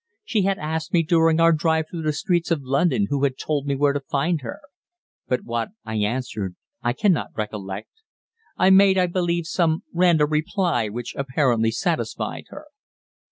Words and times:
She 0.23 0.41
had 0.41 0.57
asked 0.57 0.93
me 0.93 1.03
during 1.03 1.39
our 1.39 1.51
drive 1.51 1.85
through 1.87 2.01
the 2.01 2.11
streets 2.13 2.49
of 2.49 2.63
London 2.63 3.05
who 3.11 3.23
had 3.23 3.37
told 3.37 3.67
me 3.67 3.75
where 3.75 3.93
to 3.93 3.99
find 3.99 4.41
her; 4.41 4.59
but 5.27 5.43
what 5.43 5.69
I 5.85 5.97
answered 5.97 6.55
I 6.81 6.91
cannot 6.93 7.27
recollect. 7.37 7.91
I 8.57 8.71
made, 8.71 8.97
I 8.97 9.05
believe, 9.05 9.45
some 9.45 9.83
random 9.93 10.31
reply 10.31 10.89
which 10.89 11.13
apparently 11.15 11.69
satisfied 11.69 12.45
her. 12.47 12.65